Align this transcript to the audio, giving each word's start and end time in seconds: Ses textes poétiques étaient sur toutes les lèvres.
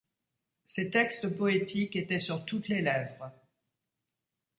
Ses 0.65 0.89
textes 0.89 1.37
poétiques 1.37 1.95
étaient 1.95 2.17
sur 2.17 2.43
toutes 2.43 2.69
les 2.69 2.81
lèvres. 2.81 3.31